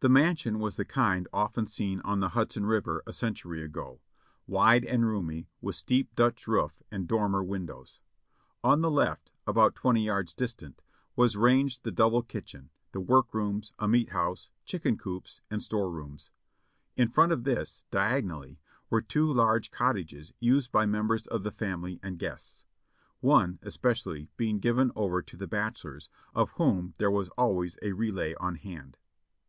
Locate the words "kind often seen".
0.84-2.00